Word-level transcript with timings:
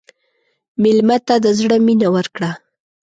مېلمه 0.81 1.17
ته 1.27 1.35
د 1.43 1.47
زړه 1.59 1.77
مینه 1.85 2.07
ورکړه. 2.15 2.51